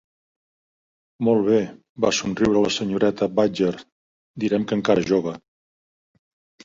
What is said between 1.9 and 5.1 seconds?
va somriure la senyoreta Badger, "direm que encara